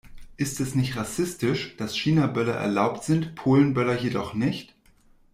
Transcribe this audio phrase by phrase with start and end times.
[0.35, 4.73] Ist es nicht rassistisch, dass Chinaböller erlaubt sind, Polenböller jedoch nicht?